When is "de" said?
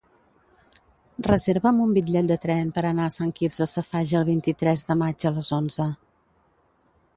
2.31-2.37, 4.91-4.99